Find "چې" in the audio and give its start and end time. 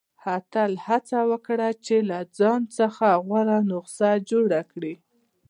1.85-1.95